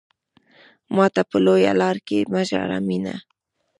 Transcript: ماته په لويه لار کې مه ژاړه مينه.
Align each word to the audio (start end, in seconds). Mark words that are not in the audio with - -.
ماته 0.95 1.21
په 1.29 1.37
لويه 1.45 1.73
لار 1.81 1.97
کې 2.07 2.27
مه 2.31 2.41
ژاړه 2.49 2.77
مينه. 2.87 3.15